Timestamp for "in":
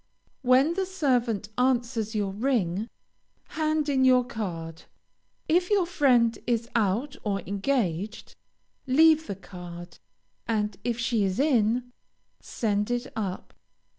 3.87-4.03, 11.39-11.91